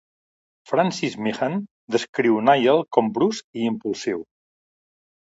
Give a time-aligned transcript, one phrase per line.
[0.71, 1.59] Francis Meehan
[1.97, 4.29] descriu a Nyel com brusc i impulsiu.